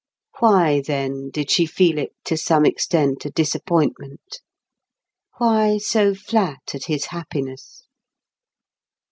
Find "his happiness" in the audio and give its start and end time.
6.85-7.83